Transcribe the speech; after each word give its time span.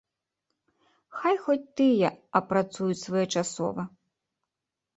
Хай 1.17 1.35
хоць 1.43 1.67
тыя 1.81 2.07
апрацуюць 2.41 2.99
своечасова. 3.05 3.89